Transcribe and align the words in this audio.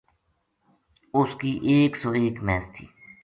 اس 1.17 1.31
کی 1.39 1.51
ایک 1.71 1.91
سو 2.01 2.09
ایک 2.21 2.35
مھیس 2.45 2.65
تھی 2.73 2.85